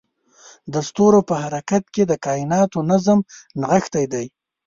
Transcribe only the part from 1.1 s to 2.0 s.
په حرکت